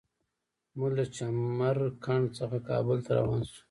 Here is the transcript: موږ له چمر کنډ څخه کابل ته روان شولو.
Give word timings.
موږ 0.77 0.91
له 0.99 1.05
چمر 1.15 1.77
کنډ 2.05 2.25
څخه 2.37 2.57
کابل 2.69 2.97
ته 3.05 3.11
روان 3.19 3.41
شولو. 3.49 3.59